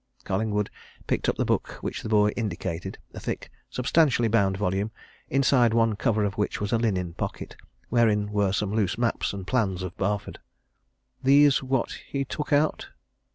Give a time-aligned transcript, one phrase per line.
[0.23, 0.71] '"Collingwood
[1.05, 4.89] picked up the book which the boy indicated a thick, substantially bound volume,
[5.29, 7.55] inside one cover of which was a linen pocket,
[7.89, 10.39] wherein were some loose maps and plans of Barford.
[11.21, 12.89] "These what he took out?"